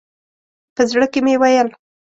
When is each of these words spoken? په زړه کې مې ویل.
په 0.75 0.81
زړه 0.91 1.05
کې 1.11 1.19
مې 1.25 1.35
ویل. 1.41 1.67